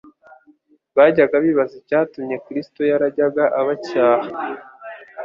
Bajyaga 0.95 1.35
bibaza 1.45 1.75
icyatumye 1.81 2.35
Kristo 2.45 2.79
yarajyaga 2.91 3.43
abacyaha. 3.59 4.29